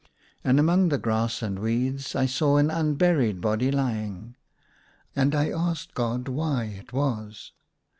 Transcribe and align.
And 0.43 0.59
among 0.59 0.89
the 0.89 0.97
grass 0.97 1.43
and 1.43 1.59
weeds 1.59 2.15
I 2.15 2.25
saw 2.25 2.57
an 2.57 2.71
unburied 2.71 3.39
body 3.39 3.69
lying; 3.69 4.35
and 5.15 5.35
I 5.35 5.51
asked 5.51 5.93
God 5.93 6.27
why 6.27 6.63
it 6.63 6.91
was. 6.91 7.51